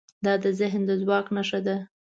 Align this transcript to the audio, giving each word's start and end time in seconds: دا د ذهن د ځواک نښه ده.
دا 0.25 0.33
د 0.43 0.45
ذهن 0.59 0.81
د 0.89 0.91
ځواک 1.01 1.25
نښه 1.35 1.59
ده. 1.65 1.77